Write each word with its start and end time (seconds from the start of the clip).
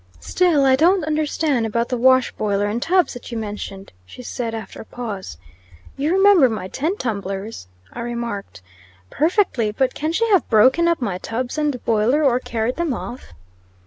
"Still 0.19 0.65
I 0.65 0.75
don't 0.75 1.03
understand 1.05 1.67
about 1.67 1.89
the 1.89 1.95
wash 1.95 2.31
boiler 2.31 2.65
and 2.65 2.81
tubs 2.81 3.13
that 3.13 3.31
you 3.31 3.37
mentioned," 3.37 3.91
she 4.03 4.23
said, 4.23 4.55
after 4.55 4.81
a 4.81 4.85
pause. 4.85 5.37
"You 5.95 6.11
remember 6.15 6.49
my 6.49 6.69
ten 6.69 6.97
tumblers," 6.97 7.67
I 7.93 7.99
remarked. 7.99 8.63
"Perfectly. 9.11 9.71
But 9.71 9.93
can 9.93 10.11
she 10.11 10.27
have 10.31 10.49
broken 10.49 10.87
up 10.87 11.03
my 11.03 11.19
tubs 11.19 11.55
and 11.59 11.85
boiler, 11.85 12.23
or 12.23 12.39
carried 12.39 12.77
them 12.77 12.95
off?" 12.95 13.33